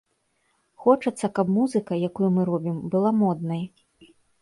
[0.85, 3.67] Хочацца, каб музыка, якую мы робім, была моднай.